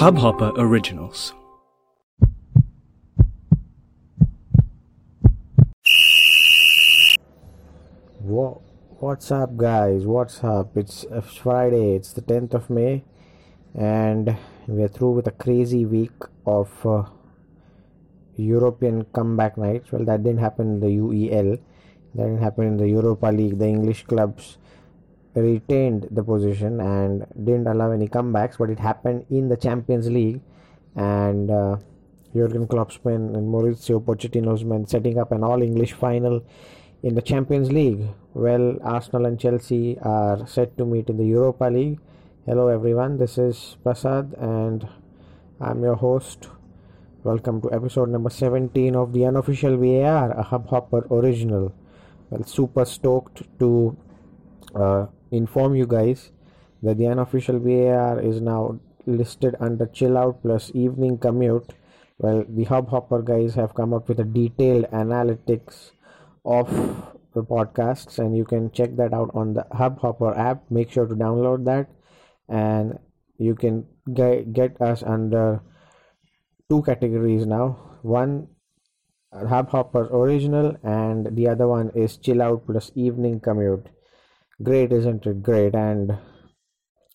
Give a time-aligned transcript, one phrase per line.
[0.00, 1.34] Hubhopper Originals.
[8.18, 10.06] What's up, guys?
[10.06, 10.74] What's up?
[10.74, 11.04] It's
[11.42, 13.04] Friday, it's the 10th of May,
[13.74, 14.34] and
[14.66, 17.04] we're through with a crazy week of uh,
[18.36, 19.92] European comeback nights.
[19.92, 21.60] Well, that didn't happen in the UEL,
[22.14, 24.56] that didn't happen in the Europa League, the English clubs
[25.34, 30.40] retained the position and didn't allow any comebacks, but it happened in the Champions League,
[30.94, 31.76] and uh,
[32.34, 36.44] Jurgen Klopp's men and Mauricio Pochettino's men setting up an all English final
[37.02, 38.06] in the Champions League.
[38.34, 42.00] Well, Arsenal and Chelsea are set to meet in the Europa League.
[42.46, 43.18] Hello, everyone.
[43.18, 44.86] This is Prasad, and
[45.60, 46.48] I'm your host.
[47.24, 51.72] Welcome to episode number 17 of the unofficial VAR, a Hubhopper original.
[52.30, 53.96] Well, super stoked to
[54.74, 56.30] uh, inform you guys
[56.82, 61.72] that the unofficial VAR is now listed under chill out plus evening commute.
[62.18, 65.90] Well, the Hub Hopper guys have come up with a detailed analytics
[66.44, 66.68] of
[67.34, 70.70] the podcasts, and you can check that out on the Hub Hopper app.
[70.70, 71.88] Make sure to download that,
[72.48, 72.98] and
[73.38, 75.62] you can get, us under
[76.68, 77.78] two categories now.
[78.02, 78.48] One
[79.32, 83.88] Hub Hopper original, and the other one is chill out plus evening commute.
[84.62, 85.42] Great, isn't it?
[85.42, 86.18] Great, and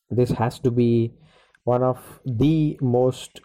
[0.09, 1.14] this has to be
[1.64, 3.42] one of the most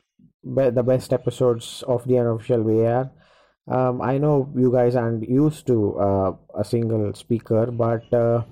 [0.55, 3.11] be- the best episodes of the unofficial VAR.
[3.69, 8.43] Um, I know you guys aren't used to uh, a single speaker, but uh,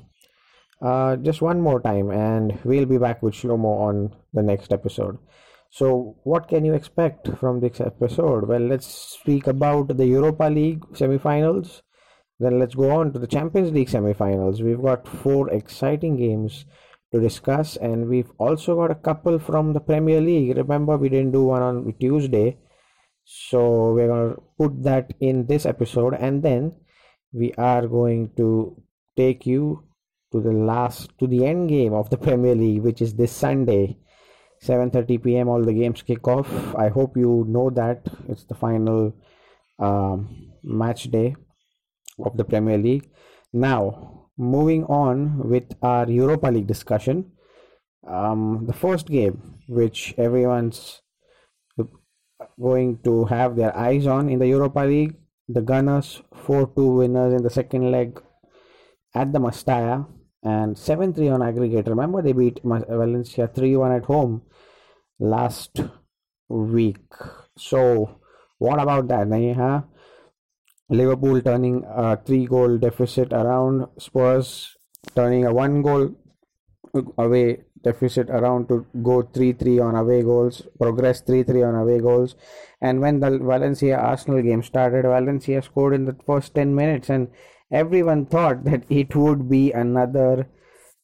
[0.82, 5.19] uh, just one more time, and we'll be back with Shlomo on the next episode.
[5.70, 8.48] So, what can you expect from this episode?
[8.48, 11.82] Well, let's speak about the Europa League semifinals.
[12.40, 14.62] Then let's go on to the Champions League semifinals.
[14.62, 16.64] We've got four exciting games
[17.12, 20.56] to discuss, and we've also got a couple from the Premier League.
[20.56, 22.56] Remember, we didn't do one on Tuesday,
[23.24, 26.72] so we're gonna put that in this episode, and then
[27.30, 28.82] we are going to
[29.18, 29.84] take you
[30.32, 33.98] to the last to the end game of the Premier League, which is this Sunday.
[34.62, 35.48] 7:30 p.m.
[35.48, 36.74] all the games kick off.
[36.74, 39.14] I hope you know that it's the final
[39.78, 41.34] um, match day
[42.25, 43.08] of the Premier League.
[43.53, 47.32] Now, moving on with our Europa League discussion.
[48.06, 51.03] Um, the first game, which everyone's
[52.60, 55.14] going to have their eyes on in the Europa League,
[55.48, 58.20] the Gunners 4 2 winners in the second leg
[59.14, 60.06] at the Mestalla
[60.42, 61.88] and 7 3 on aggregate.
[61.88, 64.42] Remember, they beat Valencia 3 1 at home
[65.19, 65.80] last
[66.48, 67.12] week.
[67.56, 68.20] So,
[68.59, 69.82] what about that, huh?
[70.90, 74.76] Liverpool turning a three goal deficit around, Spurs
[75.14, 76.14] turning a one goal
[77.16, 81.98] away deficit around to go 3 3 on away goals, progress 3 3 on away
[81.98, 82.34] goals.
[82.80, 87.28] And when the Valencia Arsenal game started, Valencia scored in the first 10 minutes, and
[87.70, 90.48] everyone thought that it would be another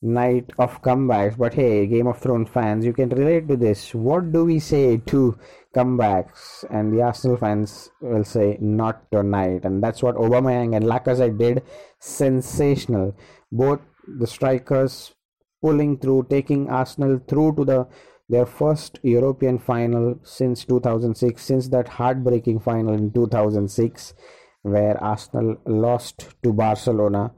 [0.02, 1.36] night of comebacks.
[1.36, 3.94] But hey, Game of Thrones fans, you can relate to this.
[3.94, 5.38] What do we say to
[5.74, 6.64] comebacks?
[6.70, 9.64] And the Arsenal fans will say, not tonight.
[9.64, 11.62] And that's what Aubameyang and Lacazette did.
[11.98, 13.16] Sensational.
[13.50, 15.14] Both the strikers
[15.62, 17.88] pulling through, taking Arsenal through to the
[18.28, 24.14] their first European final since 2006, since that heartbreaking final in 2006,
[24.62, 27.32] where Arsenal lost to Barcelona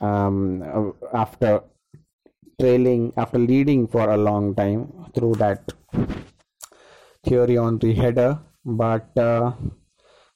[0.00, 1.62] um, after
[2.60, 5.72] trailing, after leading for a long time through that
[7.24, 9.16] theory on the header, but.
[9.16, 9.52] Uh,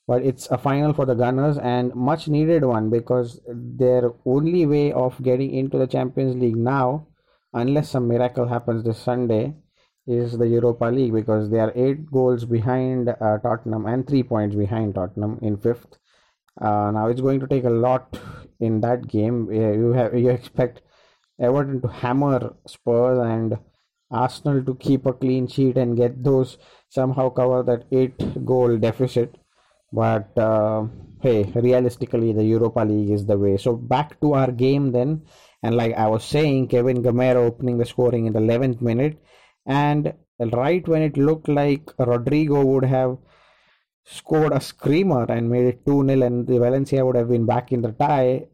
[0.06, 4.92] but it's a final for the Gunners and much needed one because their only way
[4.92, 7.06] of getting into the Champions League now,
[7.54, 9.54] unless some miracle happens this Sunday,
[10.06, 14.54] is the Europa League because they are eight goals behind uh, Tottenham and three points
[14.54, 15.96] behind Tottenham in fifth.
[16.60, 18.18] Uh, now it's going to take a lot
[18.60, 19.52] in that game.
[19.52, 20.82] You have you expect
[21.40, 23.58] Everton to hammer Spurs and
[24.10, 26.58] Arsenal to keep a clean sheet and get those
[26.88, 29.36] somehow cover that eight goal deficit.
[29.92, 30.86] But uh,
[31.20, 33.56] hey realistically the europa league is the way.
[33.56, 35.22] So back to our game then.
[35.62, 39.18] And like i was saying kevin gameiro opening the scoring in the 11th minute.
[39.66, 43.16] And right when it looked like rodrigo would have
[44.04, 47.82] scored a screamer and made it 2-0 and the valencia would have been back in
[47.82, 48.46] the tie.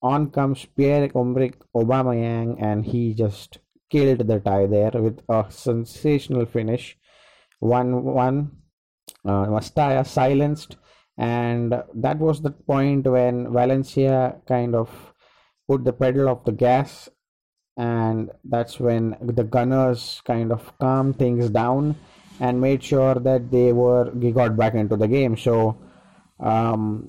[0.00, 3.58] On comes pierre-emerick aubameyang and he just
[3.90, 6.96] killed the tie there with a sensational finish.
[7.62, 8.50] 1-1
[9.24, 10.76] uh, Mestalla silenced,
[11.16, 15.12] and that was the point when Valencia kind of
[15.66, 17.08] put the pedal of the gas
[17.76, 21.96] and that's when the Gunners kind of calmed things down
[22.40, 25.36] and made sure that they were got back into the game.
[25.36, 25.76] So
[26.40, 27.06] um,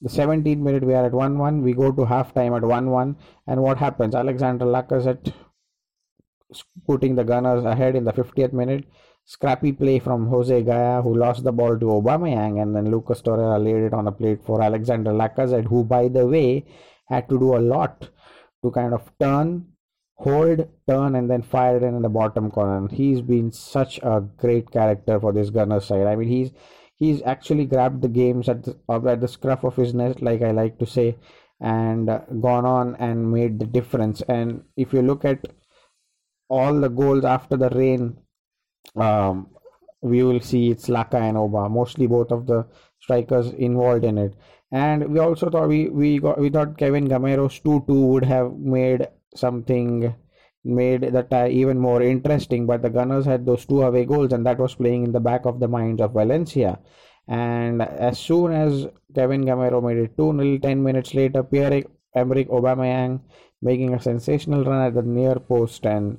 [0.00, 3.16] the 17th minute we are at 1-1 we go to half time at 1-1
[3.48, 5.32] and what happens alexander lacazette
[6.86, 8.84] putting the gunners ahead in the 50th minute
[9.24, 13.62] scrappy play from jose gaya who lost the ball to Aubameyang and then lucas torreira
[13.62, 16.64] laid it on the plate for alexander lacazette who by the way
[17.06, 18.08] had to do a lot
[18.62, 19.66] to kind of turn
[20.18, 24.20] hold turn and then fire it in in the bottom corner he's been such a
[24.36, 26.50] great character for this gunner side i mean he's
[26.98, 30.50] he's actually grabbed the games at the, at the scruff of his neck, like I
[30.50, 31.16] like to say,
[31.60, 34.20] and uh, gone on and made the difference.
[34.22, 35.46] And if you look at
[36.48, 38.18] all the goals after the rain,
[38.96, 39.48] um,
[40.00, 42.66] we will see it's Laka and Oba, mostly both of the
[43.00, 44.34] strikers involved in it.
[44.70, 48.52] And we also thought we we got we thought Kevin Gameiro's two two would have
[48.52, 50.14] made something
[50.64, 52.66] made the tie uh, even more interesting.
[52.66, 55.46] But the Gunners had those two away goals, and that was playing in the back
[55.46, 56.78] of the minds of Valencia.
[57.26, 61.84] And as soon as Kevin Gameiro made it 2 0, 10 minutes later, Pierre
[62.16, 63.20] Emerick Aubameyang
[63.60, 66.18] making a sensational run at the near post and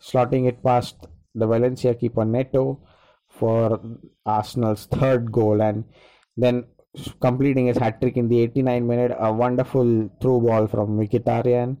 [0.00, 2.80] slotting it past the Valencia keeper Neto
[3.28, 3.80] for
[4.24, 5.60] Arsenal's third goal.
[5.60, 5.84] And
[6.36, 6.64] then
[7.20, 11.76] completing his hat trick in the 89 minute, a wonderful through ball from Mkhitaryan.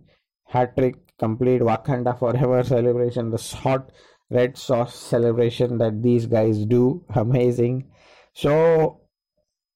[0.46, 3.90] Hat trick complete Wakanda Forever celebration, the hot
[4.30, 7.04] red sauce celebration that these guys do.
[7.14, 7.88] Amazing.
[8.34, 9.00] So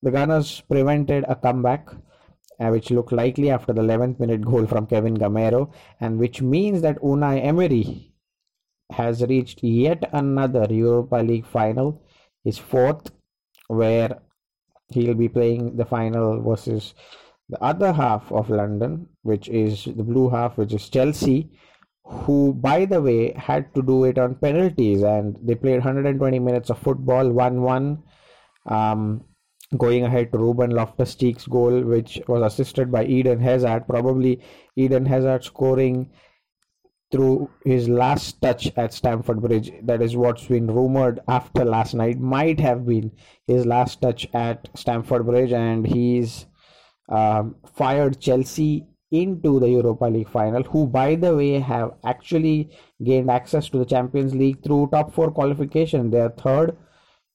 [0.03, 1.89] the Gunners prevented a comeback,
[2.59, 6.83] uh, which looked likely after the 11th minute goal from Kevin Gameiro, and which means
[6.83, 8.13] that Unai Emery
[8.93, 12.03] has reached yet another Europa League final,
[12.45, 13.11] his fourth,
[13.69, 14.21] where
[14.89, 16.95] he'll be playing the final versus
[17.49, 21.51] the other half of London, which is the blue half, which is Chelsea,
[22.05, 26.71] who, by the way, had to do it on penalties and they played 120 minutes
[26.71, 28.03] of football, 1 1,
[28.67, 29.25] um,
[29.77, 33.87] going ahead to Ruben Loftus Cheek's goal, which was assisted by Eden Hazard.
[33.87, 34.43] Probably
[34.77, 36.11] Eden Hazard scoring
[37.13, 39.73] through his last touch at Stamford Bridge.
[39.83, 42.21] That is what's been rumored after last night.
[42.21, 43.13] Might have been
[43.47, 46.47] his last touch at Stamford Bridge, and he's
[47.09, 52.71] um, fired Chelsea into the Europa League final, who, by the way, have actually
[53.03, 56.11] gained access to the Champions League through top four qualification.
[56.11, 56.77] They are third,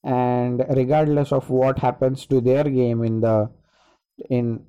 [0.02, 3.50] and regardless of what happens to their game in the
[4.30, 4.64] in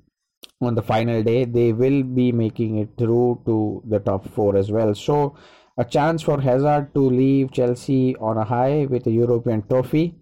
[0.60, 4.70] on the final day, they will be making it through to the top four as
[4.70, 4.94] well.
[4.94, 5.36] So,
[5.76, 10.16] a chance for Hazard to leave Chelsea on a high with a European trophy.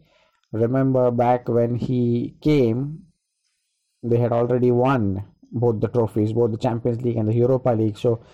[0.52, 3.06] Remember back when he came
[4.02, 7.98] they had already won both the trophies, both the Champions League and the Europa League.
[7.98, 8.24] So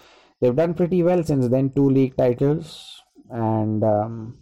[0.40, 1.70] they've done pretty well since then.
[1.70, 4.38] Two league titles and um,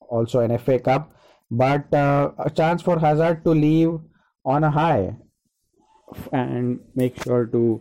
[0.00, 1.12] also an FA Cup.
[1.50, 3.98] But uh, a chance for Hazard to leave
[4.44, 5.16] on a high
[6.32, 7.80] and make sure to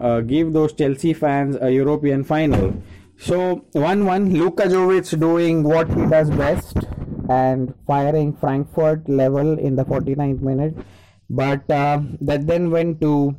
[0.00, 2.74] uh, give those Chelsea fans a European final.
[3.18, 6.76] So 1 1, Luka Jovic doing what he does best
[7.28, 10.76] and firing Frankfurt level in the 49th minute
[11.28, 13.36] but uh, that then went to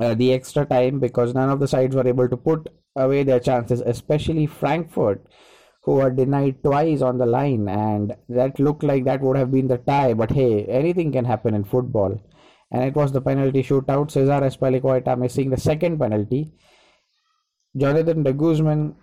[0.00, 3.40] uh, the extra time because none of the sides were able to put away their
[3.40, 5.26] chances, especially Frankfurt,
[5.82, 9.68] who were denied twice on the line, and that looked like that would have been
[9.68, 10.14] the tie.
[10.14, 12.20] But hey, anything can happen in football,
[12.70, 14.10] and it was the penalty shootout.
[14.10, 16.52] Cesar Azpilicueta missing the second penalty.
[17.76, 18.94] Jonathan de Guzman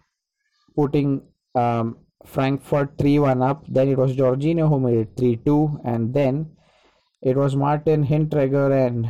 [0.75, 1.22] putting
[1.56, 3.66] um, Frankfurt 3 1 up.
[3.68, 6.51] Then it was Jorginho who made it 3 2, and then
[7.21, 9.09] it was Martin Hinteregger and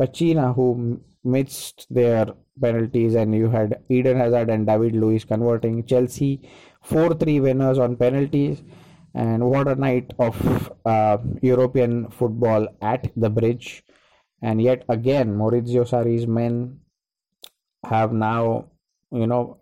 [0.00, 2.26] Paciência who missed their
[2.60, 6.48] penalties, and you had Eden Hazard and David Luiz converting Chelsea
[6.82, 8.62] 4 3 winners on penalties.
[9.12, 13.82] And what a night of uh, European football at the bridge.
[14.40, 16.78] And yet again, Maurizio Sarri's men
[17.84, 18.70] have now,
[19.10, 19.58] you know,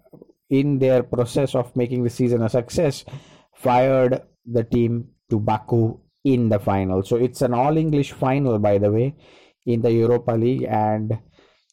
[0.50, 3.07] in their process of making the season a success,
[3.54, 5.99] fired the team to Baku
[6.33, 7.03] in the final.
[7.03, 9.15] So it's an all English final, by the way,
[9.67, 11.19] in the Europa League, and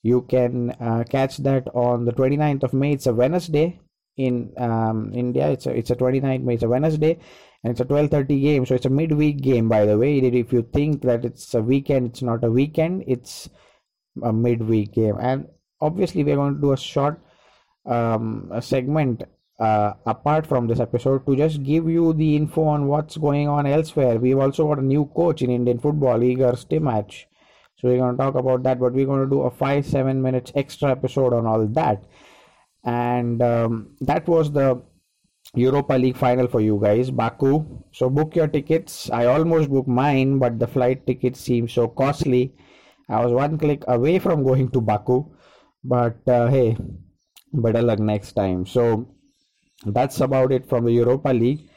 [0.04, 2.94] you can uh, catch that on the 29th of May.
[2.94, 3.80] It's a Wednesday
[4.18, 5.50] in um, India.
[5.52, 6.54] It's a it's a 29th May.
[6.56, 7.20] It's a Wednesday,
[7.64, 8.66] and it's a 12:30 game.
[8.66, 10.20] So it's a midweek game, by the way.
[10.20, 13.04] If you think that it's a weekend, it's not a weekend.
[13.08, 13.50] It's
[14.24, 15.48] a midweek game, and
[15.82, 17.20] obviously we're going to do a short
[17.86, 19.24] um, a segment
[19.60, 23.66] uh, apart from this episode to just give you the info on what's going on
[23.66, 24.18] elsewhere.
[24.20, 27.26] We've also got a new coach in Indian football, Igor Stimac.
[27.78, 30.22] So we're going to talk about that, but we're going to do a five, seven
[30.22, 32.04] minutes extra episode on all that.
[32.84, 34.82] and um, that was the
[35.56, 37.66] Europa League final for you guys, Baku.
[37.92, 39.10] So book your tickets.
[39.12, 42.54] I almost booked mine, but the flight tickets seemed so costly.
[43.10, 45.26] I was one click away from going to Baku,
[45.84, 46.78] but uh, hey,
[47.54, 48.66] better luck next time.
[48.66, 49.08] So
[49.86, 51.70] that's about it from the Europa League.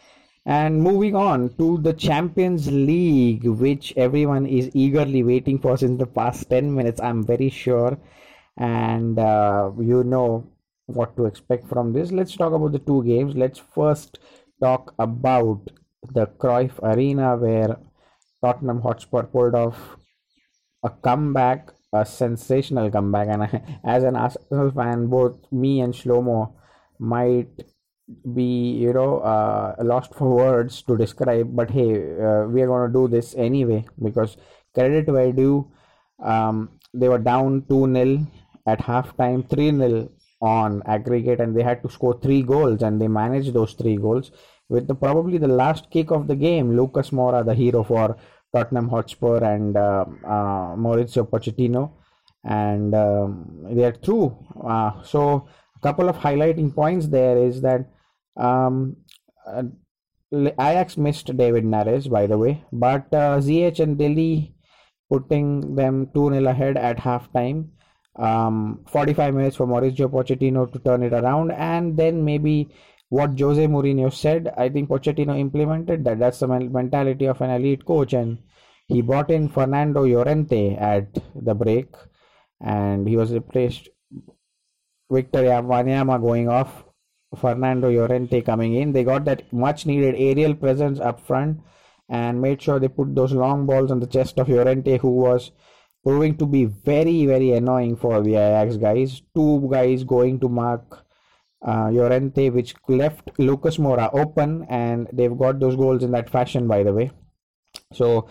[0.47, 6.07] And moving on to the Champions League, which everyone is eagerly waiting for since the
[6.07, 7.99] past 10 minutes, I'm very sure.
[8.57, 10.50] And uh, you know
[10.87, 12.12] what to expect from this.
[12.12, 13.37] Let's talk about the two games.
[13.37, 14.19] Let's first
[14.62, 15.69] talk about
[16.15, 17.77] the Cruyff Arena, where
[18.43, 19.99] Tottenham Hotspur pulled off
[20.83, 23.29] a comeback, a sensational comeback.
[23.29, 26.55] And as an Arsenal fan, both me and Shlomo
[26.99, 27.68] might
[28.35, 31.91] be you know uh, lost for words to describe but hey
[32.27, 34.37] uh, we are going to do this anyway because
[34.75, 35.71] credit where due
[36.23, 38.27] um, they were down 2-0
[38.67, 40.09] at halftime 3-0
[40.41, 44.31] on aggregate and they had to score three goals and they managed those three goals
[44.69, 46.77] with the probably the last kick of the game.
[46.77, 48.17] Lucas moura the hero for
[48.55, 51.93] tottenham hotspur and uh, uh mauricio pochettino.
[52.45, 54.37] And um, they are through.
[54.65, 57.91] Uh, so a couple of highlighting points there is that
[58.38, 58.97] um,
[59.47, 59.64] uh,
[60.33, 64.54] Ajax missed David Neres, by the way, but uh, Ziyech and Dele
[65.11, 67.68] putting them 2 0 ahead at halftime.
[68.16, 72.68] Um, 45 minutes for Mauricio Pochettino to turn it around, and then maybe
[73.09, 76.18] what Jose Mourinho said, I think Pochettino implemented that.
[76.18, 78.38] That's the mentality of an elite coach, and
[78.87, 81.95] he brought in Fernando Llorente at the break,
[82.61, 83.88] and he was replaced.
[85.11, 86.85] Victor Wanyama going off
[87.37, 88.93] Fernando Llorente coming in.
[88.93, 91.61] They got that much needed aerial presence up front
[92.09, 95.53] and made sure they put those long balls on the chest of Llorente, who was
[96.05, 99.23] proving to be very, very annoying for the Ajax guys.
[99.35, 101.05] Two guys going to mark
[101.67, 106.67] uh, Llorente, which left Lucas Moura open, and they've got those goals in that fashion,
[106.67, 107.11] by the way.
[107.93, 108.29] So,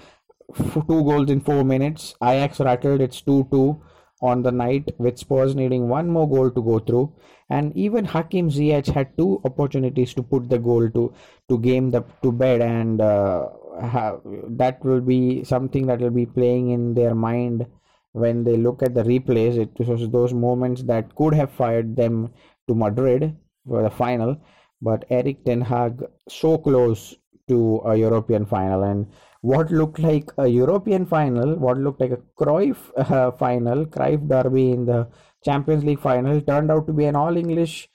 [0.56, 2.16] two goals in four minutes.
[2.24, 3.82] Ajax rattled, it's 2 2
[4.22, 7.14] on the night, with Spurs needing one more goal to go through.
[7.50, 11.14] And even Hakim Ziyech had two opportunities to put the goal to
[11.50, 13.48] to game the to bed, and uh,
[13.82, 17.66] have, that will be something that will be playing in their mind
[18.12, 19.58] when they look at the replays.
[19.58, 22.34] It was those moments that could have fired them
[22.68, 23.36] to Madrid
[23.68, 24.38] for the final,
[24.82, 27.16] but Erik Ten Hag so close
[27.48, 29.08] to a European final and
[29.42, 34.72] what looked like a European final, what looked like a Cruyff uh, final, Cruyff derby
[34.72, 35.08] in the
[35.44, 37.90] Champions League final, turned out to be an all English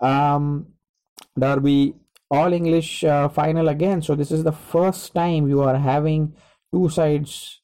[0.00, 0.66] um,
[1.38, 1.94] derby,
[2.30, 4.02] all English uh, final again.
[4.02, 6.34] So, this is the first time you are having
[6.72, 7.60] two sides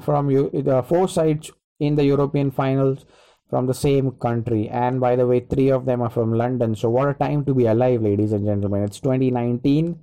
[0.00, 3.04] from you, the four sides in the European finals
[3.52, 4.68] from the same country.
[4.68, 6.74] And by the way, three of them are from London.
[6.74, 8.84] So, what a time to be alive, ladies and gentlemen.
[8.84, 9.98] It's 2019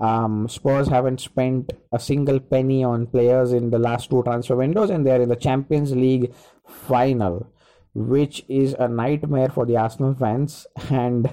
[0.00, 4.90] um, Spurs haven't spent a single penny on players in the last two transfer windows,
[4.90, 6.34] and they are in the Champions League
[6.66, 7.46] final,
[7.94, 11.30] which is a nightmare for the Arsenal fans, and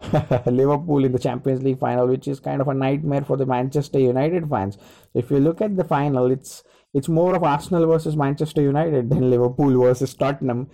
[0.46, 3.98] Liverpool in the Champions League final, which is kind of a nightmare for the Manchester
[3.98, 4.78] United fans.
[5.12, 6.62] If you look at the final, it's
[6.94, 10.70] it's more of Arsenal versus Manchester United than Liverpool versus Tottenham.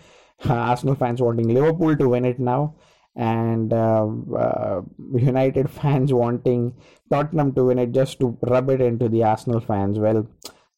[0.48, 2.74] Arsenal fans wanting Liverpool to win it now
[3.16, 4.82] and uh, uh,
[5.14, 6.74] United fans wanting
[7.10, 9.98] Tottenham to win it just to rub it into the Arsenal fans.
[9.98, 10.28] Well,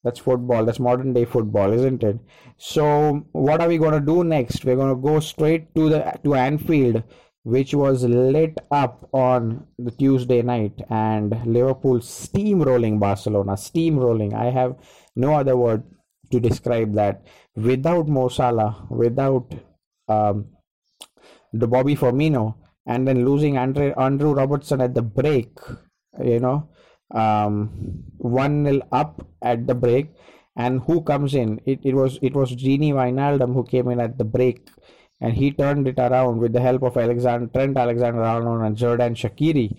[0.05, 0.65] that's football.
[0.65, 2.19] That's modern day football, isn't it?
[2.59, 4.65] So, what are we going to do next?
[4.65, 7.03] We're going to go straight to the to Anfield,
[7.43, 13.53] which was lit up on the Tuesday night, and Liverpool steamrolling Barcelona.
[13.53, 14.35] Steamrolling.
[14.35, 14.77] I have
[15.17, 15.83] no other word
[16.31, 17.27] to describe that.
[17.57, 19.53] Without Mo Salah, without
[20.09, 20.47] um,
[21.53, 22.55] the Bobby Firmino,
[22.87, 25.51] and then losing Andre, Andrew Robertson at the break,
[26.23, 26.69] you know,
[27.11, 30.13] um, one nil up at the break,
[30.57, 31.61] and who comes in?
[31.67, 34.69] It, it was it was Gini Wijnaldum who came in at the break,
[35.21, 39.77] and he turned it around with the help of Alexander Trent Alexander-Arnold and Jordan Shaqiri,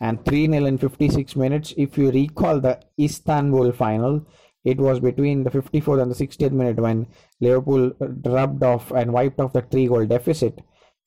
[0.00, 1.74] and 3 0 in 56 minutes.
[1.76, 4.26] If you recall the Istanbul final,
[4.64, 7.06] it was between the 54th and the 60th minute when
[7.40, 7.92] Liverpool
[8.24, 10.60] rubbed off and wiped off the three goal deficit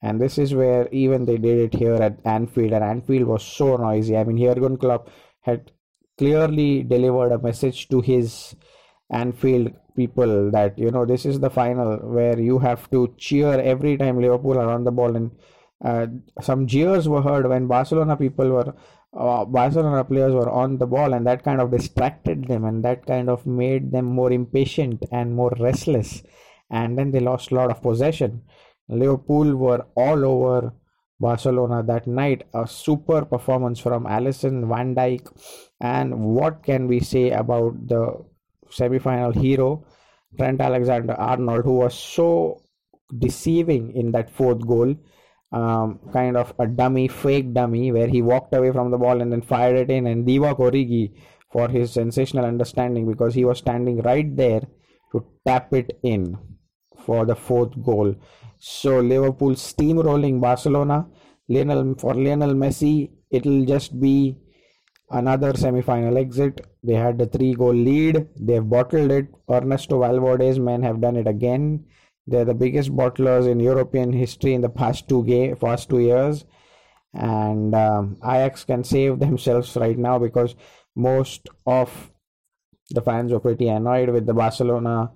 [0.03, 3.77] and this is where even they did it here at Anfield, and Anfield was so
[3.77, 4.17] noisy.
[4.17, 5.09] I mean, Jurgen Klopp
[5.41, 5.71] had
[6.17, 8.53] clearly delivered a message to his
[9.09, 13.95] Anfield people that you know this is the final where you have to cheer every
[13.95, 15.31] time Liverpool are on the ball, and
[15.85, 16.07] uh,
[16.41, 18.75] some jeers were heard when Barcelona people were.
[19.15, 23.05] Uh, Barcelona players were on the ball, and that kind of distracted them, and that
[23.05, 26.23] kind of made them more impatient and more restless.
[26.69, 28.41] And then they lost a lot of possession
[28.89, 30.73] Liverpool were all over
[31.19, 32.43] Barcelona that night.
[32.53, 35.27] A super performance from Alisson, Van Dijk,
[35.79, 38.25] and what can we say about the
[38.69, 39.85] semi-final hero,
[40.37, 42.61] Trent Alexander-Arnold, who was so
[43.17, 44.95] deceiving in that fourth goal.
[45.53, 49.31] Um, kind of a dummy, fake dummy, where he walked away from the ball and
[49.31, 50.07] then fired it in.
[50.07, 51.13] And Divock Origi
[51.51, 54.61] for his sensational understanding because he was standing right there
[55.11, 56.37] to tap it in
[57.05, 58.15] for the fourth goal.
[58.57, 61.05] So Liverpool steamrolling Barcelona.
[61.49, 64.37] Lionel for Lionel Messi, it'll just be
[65.11, 66.65] another semi-final exit.
[66.81, 68.27] They had the three-goal lead.
[68.39, 69.27] They've bottled it.
[69.49, 71.85] Ernesto Valverde's men have done it again.
[72.25, 76.45] They're the biggest bottlers in European history in the past two ga- past two years,
[77.13, 80.55] and um, Ajax can save themselves right now because
[80.95, 82.11] most of
[82.91, 85.11] the fans were pretty annoyed with the Barcelona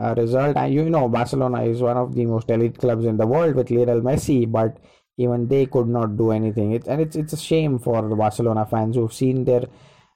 [0.00, 0.56] uh, result.
[0.56, 3.70] And you know, Barcelona is one of the most elite clubs in the world with
[3.70, 4.78] Lionel Messi, but
[5.16, 6.72] even they could not do anything.
[6.72, 9.64] It, and it's it's a shame for the Barcelona fans who've seen their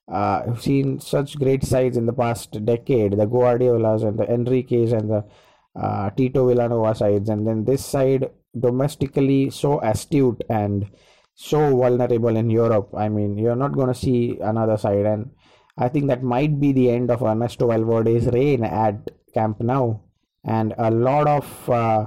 [0.09, 4.93] uh, who've seen such great sides in the past decade, the Guardiolas and the Enriques
[4.93, 5.25] and the
[5.75, 10.87] uh, Tito Vilanova sides, and then this side domestically so astute and
[11.35, 12.91] so vulnerable in Europe.
[12.97, 15.31] I mean, you're not going to see another side, and
[15.79, 20.01] I think that might be the end of Ernesto Valverde's reign at Camp Nou,
[20.45, 22.07] and a lot of uh,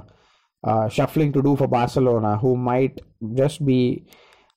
[0.62, 3.00] uh, shuffling to do for Barcelona, who might
[3.34, 4.04] just be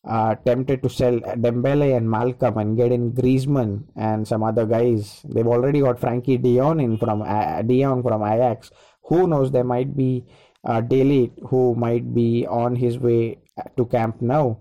[0.08, 5.22] uh, tempted to sell Dembele and Malcom and get in Griezmann and some other guys.
[5.28, 8.72] They've already got Frankie Dion in from uh, De Jong from Ajax.
[9.10, 9.52] Who knows?
[9.52, 10.26] There might be
[10.64, 13.40] uh, De who might be on his way
[13.78, 14.56] to Camp Nou.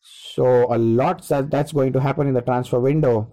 [0.00, 3.32] So a lot that that's going to happen in the transfer window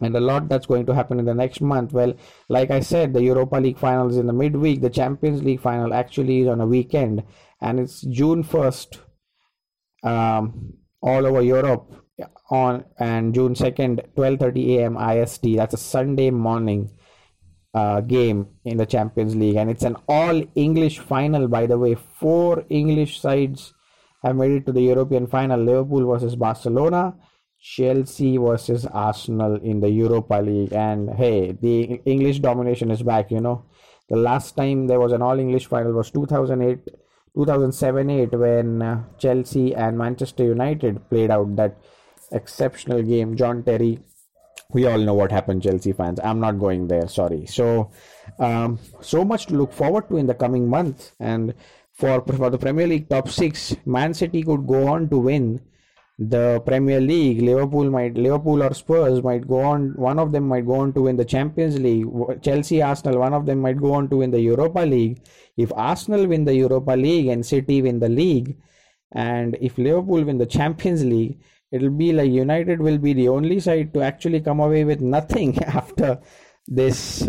[0.00, 1.92] and a lot that's going to happen in the next month.
[1.92, 2.14] Well,
[2.48, 4.80] like I said, the Europa League final is in the midweek.
[4.80, 7.22] The Champions League final actually is on a weekend,
[7.60, 9.00] and it's June first,
[10.02, 11.94] um, all over Europe
[12.50, 14.96] on and June second, twelve thirty a.m.
[14.96, 15.56] IST.
[15.56, 16.90] That's a Sunday morning
[17.74, 21.48] uh, game in the Champions League, and it's an all English final.
[21.48, 23.72] By the way, four English sides
[24.22, 25.60] have made it to the European final.
[25.60, 27.14] Liverpool versus Barcelona.
[27.62, 30.72] Chelsea versus Arsenal in the Europa League.
[30.72, 33.64] And hey, the English domination is back, you know.
[34.08, 36.88] The last time there was an all English final was 2008
[37.34, 41.78] 2007 8 when uh, Chelsea and Manchester United played out that
[42.32, 43.36] exceptional game.
[43.36, 44.00] John Terry,
[44.74, 46.20] we all know what happened, Chelsea fans.
[46.22, 47.46] I'm not going there, sorry.
[47.46, 47.90] So,
[48.38, 51.12] um, so much to look forward to in the coming month.
[51.20, 51.54] And
[51.92, 55.60] for, for the Premier League top six, Man City could go on to win
[56.18, 59.90] the Premier League, Liverpool might Liverpool or Spurs might go on.
[59.96, 62.06] One of them might go on to win the Champions League.
[62.42, 65.24] Chelsea, Arsenal, one of them might go on to win the Europa League.
[65.56, 68.56] If Arsenal win the Europa League and City win the league,
[69.12, 71.40] and if Liverpool win the Champions League,
[71.72, 75.58] it'll be like United will be the only side to actually come away with nothing
[75.64, 76.20] after
[76.66, 77.28] this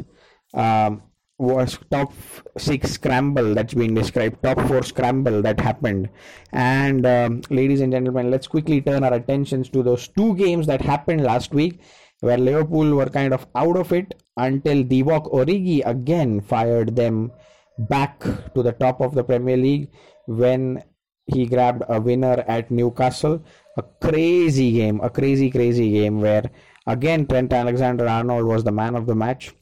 [0.53, 1.01] um,
[1.37, 2.13] was top
[2.57, 6.09] six scramble that's been described, top four scramble that happened.
[6.51, 10.81] And um, ladies and gentlemen, let's quickly turn our attentions to those two games that
[10.81, 11.81] happened last week,
[12.19, 17.31] where Liverpool were kind of out of it until Divock Origi again fired them
[17.77, 18.19] back
[18.53, 19.89] to the top of the Premier League
[20.27, 20.83] when
[21.25, 23.43] he grabbed a winner at Newcastle.
[23.77, 26.49] A crazy game, a crazy, crazy game where
[26.85, 29.53] again Trent Alexander Arnold was the man of the match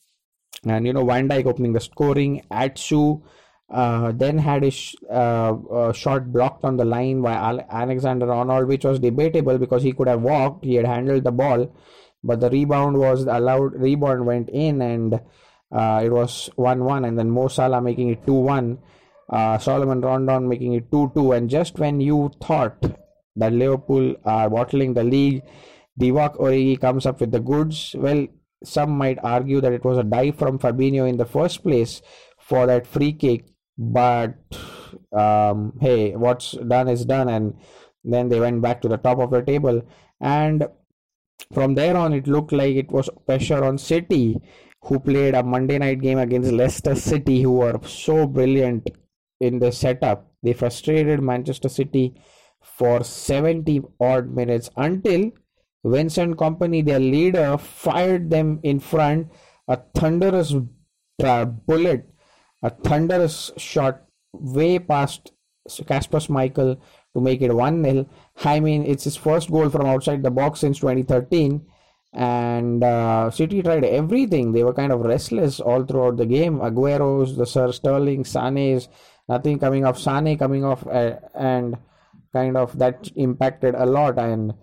[0.65, 2.43] and you know Van Dijk opening the scoring.
[2.51, 3.21] Atsu
[3.69, 8.67] uh, then had a sh- uh, shot blocked on the line by Al- Alexander Arnold,
[8.67, 10.65] which was debatable because he could have walked.
[10.65, 11.73] He had handled the ball,
[12.23, 13.73] but the rebound was allowed.
[13.75, 15.21] Rebound went in, and
[15.71, 17.05] uh, it was one-one.
[17.05, 18.79] And then Mo Salah making it two-one.
[19.31, 21.31] Uh, Salomon Rondon making it two-two.
[21.31, 22.83] And just when you thought
[23.37, 25.43] that Liverpool are bottling the league,
[25.99, 27.95] Divock Origi comes up with the goods.
[27.97, 28.27] Well,
[28.63, 32.01] some might argue that it was a dive from Fabinho in the first place
[32.37, 33.45] for that free kick,
[33.77, 34.35] but
[35.11, 37.55] um, hey, what's done is done, and
[38.03, 39.81] then they went back to the top of the table,
[40.19, 40.67] and
[41.51, 44.39] from there on, it looked like it was pressure on City,
[44.83, 48.87] who played a Monday night game against Leicester City, who were so brilliant
[49.41, 50.31] in the setup.
[50.43, 52.15] They frustrated Manchester City
[52.61, 55.31] for 70 odd minutes until
[55.83, 59.27] Vincent Kompany, their leader, fired them in front.
[59.67, 60.53] A thunderous
[61.17, 62.09] bullet,
[62.61, 65.31] a thunderous shot way past
[65.87, 66.79] Kasper Schmeichel
[67.13, 68.09] to make it 1 0.
[68.43, 71.65] I mean, it's his first goal from outside the box since 2013.
[72.13, 74.51] And uh, City tried everything.
[74.51, 76.59] They were kind of restless all throughout the game.
[76.59, 78.89] Aguero's, the Sir Sterling, Sane's,
[79.31, 81.77] nothing coming off Sane coming off uh, and
[82.33, 84.53] kind of that impacted a lot and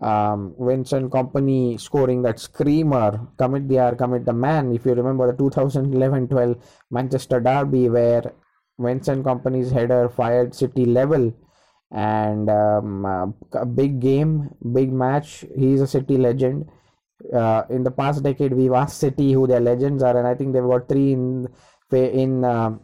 [0.00, 4.72] um, Vincent Kompany scoring that screamer, commit the hour, commit the man.
[4.72, 6.60] If you remember the 2011-12
[6.90, 8.32] Manchester derby where
[8.78, 11.34] Vincent Kompany's header fired City level
[11.90, 15.44] and um, a big game, big match.
[15.56, 16.68] He's a City legend.
[17.34, 20.52] Uh, in the past decade, we've asked City who their legends are, and I think
[20.52, 21.48] they've got three in
[21.90, 22.78] in uh,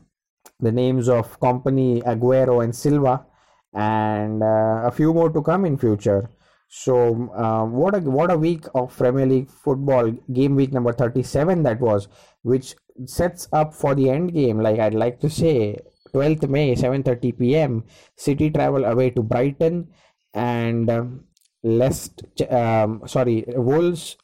[0.60, 3.26] the names of Kompany, Aguero, and Silva,
[3.72, 6.30] and uh, a few more to come in future.
[6.68, 11.22] So uh, what a what a week of Premier League football, game week number thirty
[11.22, 12.08] seven that was,
[12.42, 12.74] which
[13.06, 14.60] sets up for the end game.
[14.60, 15.78] Like I'd like to say,
[16.12, 17.84] 12th May, 7:30 p.m.
[18.16, 19.88] City travel away to Brighton,
[20.32, 21.24] and um,
[21.64, 24.18] Lest, um, sorry, Wolves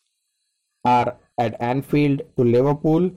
[0.84, 3.10] are at Anfield to Liverpool,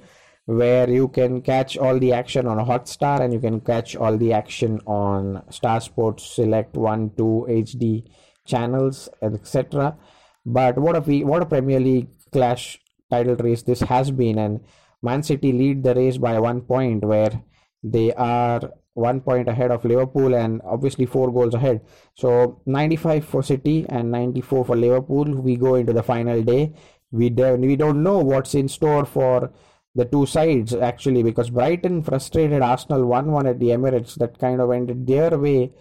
[0.46, 4.34] where you can catch all the action on Hotstar and you can catch all the
[4.34, 8.06] action on Star Sports Select One, Two HD
[8.46, 9.98] channels, etc.
[10.46, 12.80] But what a what a Premier League clash
[13.10, 14.60] title race this has been, and
[15.02, 17.42] Man City lead the race by one point, where
[17.84, 21.82] they are one point ahead of Liverpool and obviously four goals ahead.
[22.16, 25.26] So 95 for City and 94 for Liverpool.
[25.26, 26.74] We go into the final day.
[27.12, 29.52] We we don't know what's in store for
[29.96, 34.16] the two sides actually because Brighton frustrated Arsenal 1-1 at the Emirates.
[34.16, 35.72] That kind of ended their way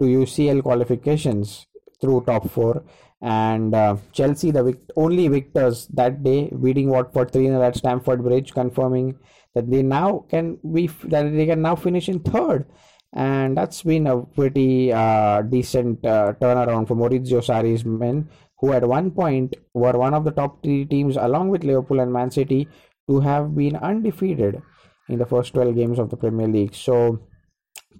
[0.00, 1.66] to UCL qualifications
[2.00, 2.84] through top four.
[3.22, 8.22] And uh, Chelsea, the vic- only victors that day, beating Watford 3 0 at Stamford
[8.22, 9.18] Bridge, confirming
[9.54, 12.66] that they now can be that they can now finish in third
[13.14, 18.86] and that's been a pretty uh, decent uh, turnaround for Maurizio Sarri's men who at
[18.86, 22.68] one point were one of the top three teams along with Liverpool and Man City
[23.08, 24.62] to have been undefeated
[25.08, 27.20] in the first 12 games of the Premier League so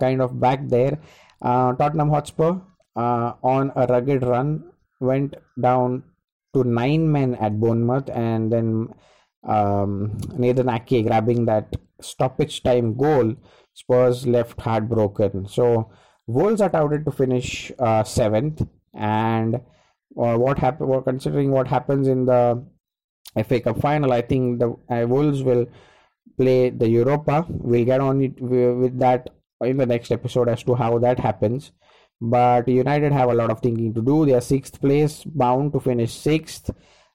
[0.00, 0.98] kind of back there
[1.42, 2.60] uh, Tottenham Hotspur
[2.96, 4.64] uh, on a rugged run
[5.00, 6.02] went down
[6.54, 8.88] to nine men at Bournemouth and then
[9.46, 13.34] um, Nathan Ake grabbing that stoppage time goal,
[13.74, 15.46] Spurs left heartbroken.
[15.48, 15.90] So
[16.26, 18.62] Wolves are touted to finish uh, seventh,
[18.94, 21.02] and uh, what happen?
[21.02, 22.64] Considering what happens in the
[23.42, 25.66] FA Cup final, I think the uh, Wolves will
[26.36, 27.46] play the Europa.
[27.48, 31.72] We'll get on it with that in the next episode as to how that happens.
[32.20, 34.24] But United have a lot of thinking to do.
[34.24, 36.70] They are sixth place, bound to finish sixth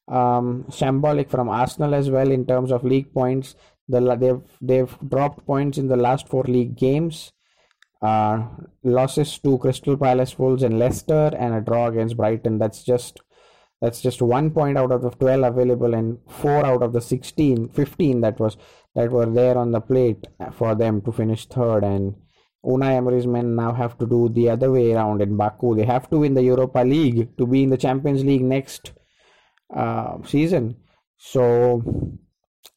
[0.08, 3.56] um, symbolic from Arsenal as well in terms of league points.
[3.88, 7.32] The, they've they've dropped points in the last four league games.
[8.02, 8.48] Uh,
[8.84, 12.58] losses to Crystal Palace, Wolves, and Leicester, and a draw against Brighton.
[12.58, 13.20] That's just
[13.82, 17.70] that's just one point out of the 12 available and four out of the 16
[17.70, 18.58] 15 that was
[18.96, 22.16] that were there on the plate for them to finish third and
[22.66, 25.76] Unai Emery's men now have to do the other way around in Baku.
[25.76, 28.92] They have to win the Europa League to be in the Champions League next
[29.74, 30.76] uh, season.
[31.18, 31.82] So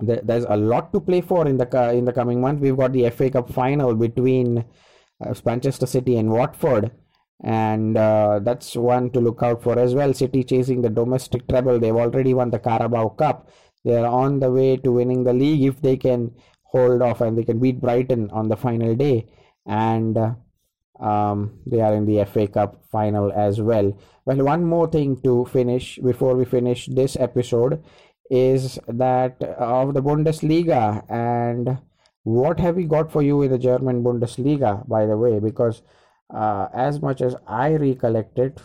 [0.04, 2.60] th- there's a lot to play for in the in the coming month.
[2.60, 4.64] We've got the FA Cup final between
[5.24, 6.92] uh, Manchester City and Watford,
[7.42, 10.14] and uh, that's one to look out for as well.
[10.14, 11.78] City chasing the domestic treble.
[11.78, 13.50] They've already won the Carabao Cup.
[13.84, 17.44] They're on the way to winning the league if they can hold off and they
[17.44, 19.26] can beat Brighton on the final day.
[19.66, 20.34] And uh,
[21.00, 23.98] um, they are in the FA Cup final as well.
[24.24, 27.82] Well, one more thing to finish before we finish this episode
[28.30, 31.78] is that of the Bundesliga and
[32.22, 35.82] what have we got for you in the German Bundesliga, by the way, because
[36.30, 38.60] uh, as much as I recollect it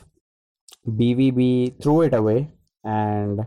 [0.87, 2.51] BVB threw it away
[2.83, 3.45] and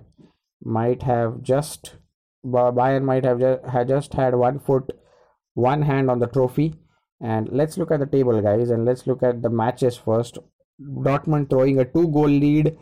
[0.63, 1.97] might have just
[2.45, 4.91] Bayern might have just, had just had one foot,
[5.55, 6.75] one hand on the trophy
[7.21, 10.39] and let's look at the table, guys, and let's look at the matches first.
[10.81, 12.79] Dortmund throwing a two goal lead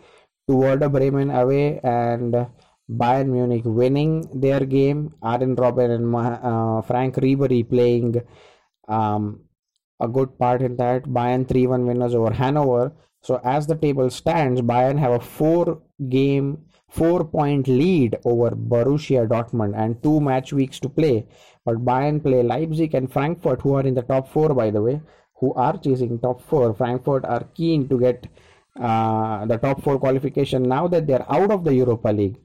[0.48, 2.46] to Werder Bremen away, and
[2.88, 5.14] Bayern Munich winning their game.
[5.22, 8.22] Arjen Robben and uh, Franck Ribery playing
[8.86, 9.40] um,
[10.00, 11.04] a good part in that.
[11.04, 12.92] Bayern 3 1 winners over Hanover.
[13.20, 19.26] So, as the table stands, Bayern have a four game, four point lead over Borussia
[19.28, 21.26] Dortmund and two match weeks to play.
[21.64, 25.00] But Bayern play Leipzig and Frankfurt, who are in the top four, by the way,
[25.34, 26.74] who are chasing top four.
[26.74, 28.26] Frankfurt are keen to get
[28.80, 32.38] uh, the top four qualification now that they're out of the Europa League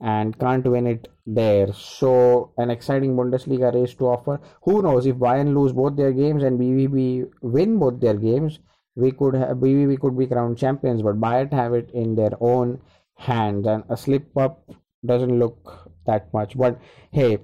[0.00, 1.72] and can't win it there.
[1.72, 4.40] So, an exciting Bundesliga race to offer.
[4.62, 8.58] Who knows if Bayern lose both their games and BVB win both their games,
[8.96, 12.80] we could have BVB could be crowned champions, but Bayern have it in their own
[13.16, 14.70] hands, and a slip up
[15.04, 16.56] doesn't look that much.
[16.56, 16.80] But
[17.10, 17.38] hey,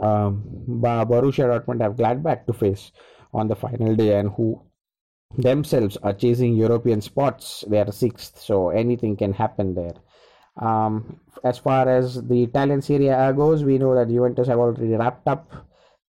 [0.00, 2.92] um, Borussia Dortmund have Gladbach to face.
[3.32, 4.62] on the final day and who
[5.36, 7.64] themselves are chasing European spots.
[7.68, 9.94] They are sixth, so anything can happen there.
[10.58, 14.94] Um, as far as the Italian Serie A goes, we know that Juventus have already
[14.94, 15.52] wrapped up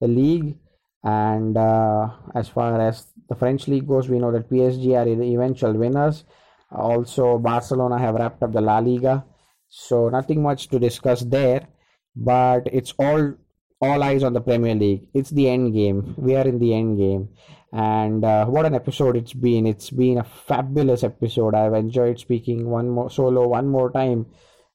[0.01, 0.57] the league,
[1.03, 5.33] and uh, as far as the French league goes, we know that PSG are the
[5.33, 6.23] eventual winners.
[6.71, 9.25] Also, Barcelona have wrapped up the La Liga,
[9.67, 11.67] so nothing much to discuss there.
[12.15, 13.35] But it's all
[13.81, 15.07] all eyes on the Premier League.
[15.13, 16.15] It's the end game.
[16.17, 17.29] We are in the end game,
[17.71, 19.67] and uh, what an episode it's been.
[19.67, 21.55] It's been a fabulous episode.
[21.55, 24.25] I've enjoyed speaking one more solo one more time,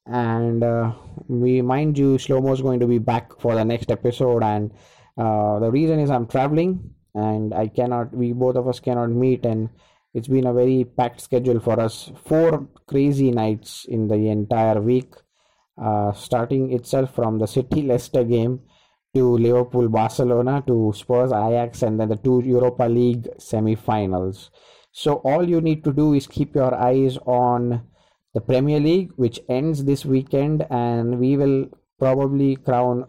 [0.05, 0.93] and uh,
[1.27, 4.71] we mind you, Slow is going to be back for the next episode, and
[5.17, 8.13] uh, the reason is I'm traveling and I cannot.
[8.13, 9.69] We both of us cannot meet, and
[10.13, 12.11] it's been a very packed schedule for us.
[12.25, 15.13] Four crazy nights in the entire week,
[15.81, 18.61] uh, starting itself from the City Leicester game
[19.15, 24.51] to Liverpool Barcelona to Spurs Ajax, and then the two Europa League semi finals.
[24.91, 27.81] So, all you need to do is keep your eyes on
[28.33, 33.05] the Premier League, which ends this weekend, and we will probably crown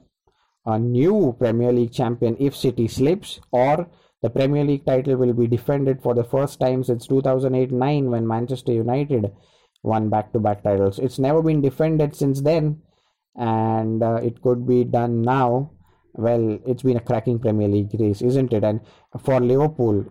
[0.65, 3.89] a new Premier League champion if City slips, or
[4.23, 8.27] the Premier League title will be defended for the first time since 2008 9 when
[8.27, 9.33] Manchester United
[9.83, 10.99] won back to back titles.
[10.99, 12.83] It's never been defended since then,
[13.37, 15.73] and uh, it could be done now.
[16.17, 18.65] Well, it's been a cracking Premier League race, isn't it?
[18.65, 18.81] And
[19.23, 20.07] for Liverpool,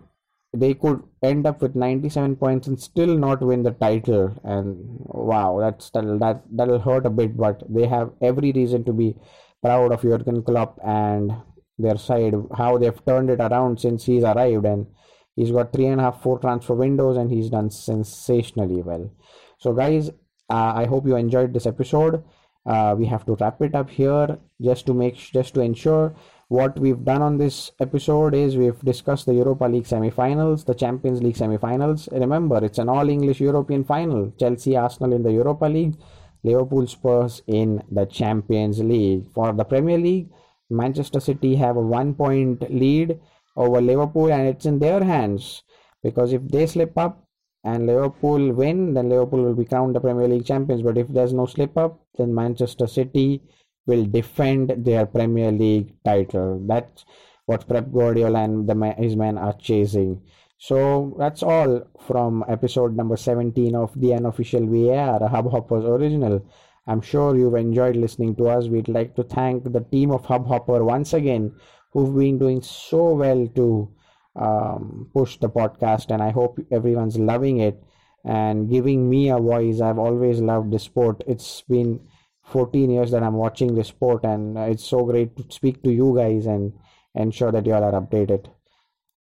[0.54, 5.60] they could end up with 97 points and still not win the title and wow
[5.60, 9.13] that's that that that'll hurt a bit but they have every reason to be
[9.62, 11.36] proud of Jurgen Klopp and
[11.78, 14.65] their side, how they've turned it around since he's arrived.
[14.65, 14.88] And
[15.36, 19.12] he's got three and a half, four transfer windows, and he's done sensationally well.
[19.58, 20.10] So, guys,
[20.50, 22.24] uh, I hope you enjoyed this episode.
[22.65, 26.15] Uh, we have to wrap it up here just to make just to ensure
[26.47, 31.21] what we've done on this episode is we've discussed the Europa League semi-finals, the Champions
[31.23, 32.08] League semi-finals.
[32.12, 34.32] Remember, it's an all-English European final.
[34.39, 35.95] Chelsea, Arsenal in the Europa League,
[36.43, 39.25] Liverpool Spurs in the Champions League.
[39.34, 40.30] For the Premier League,
[40.69, 43.19] Manchester City have a one point lead
[43.56, 45.63] over Liverpool and it's in their hands
[46.04, 47.25] because if they slip up
[47.65, 50.84] and Liverpool win, then Liverpool will be crowned the Premier League champions.
[50.84, 53.41] But if there's no slip up, then Manchester City
[53.88, 56.62] will defend their Premier League title.
[56.65, 57.06] That's
[57.45, 60.21] what Pep Guardiola and the, his men are chasing.
[60.58, 66.45] So that's all from episode number 17 of the unofficial VAR, a Hubhoppers original.
[66.88, 68.67] I'm sure you've enjoyed listening to us.
[68.67, 71.56] We'd like to thank the team of Hubhopper once again,
[71.91, 73.89] who've been doing so well to
[74.36, 77.84] um, push the podcast, and I hope everyone's loving it
[78.24, 79.82] and giving me a voice.
[79.82, 81.24] I've always loved this sport.
[81.28, 82.02] It's been
[82.43, 86.15] 14 years that I'm watching this sport, and it's so great to speak to you
[86.15, 86.74] guys and
[87.13, 88.48] ensure that you all are updated.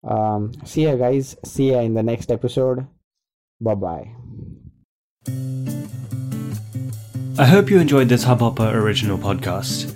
[0.04, 1.36] Um, see ya, guys.
[1.46, 2.88] See ya in the next episode.
[3.62, 4.12] Bye bye.
[7.36, 9.96] I hope you enjoyed this Hubhopper original podcast.